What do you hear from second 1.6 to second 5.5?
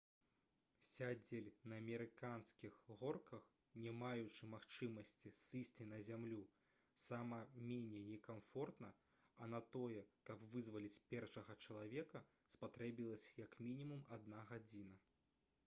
на амерыканскіх горках не маючы магчымасці